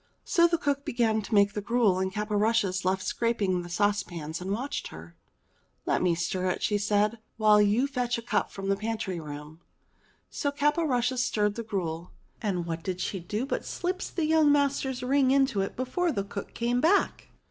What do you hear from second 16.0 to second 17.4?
the cook came back